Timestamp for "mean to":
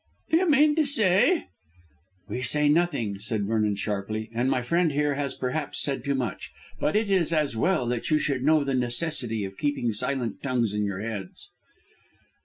0.49-0.85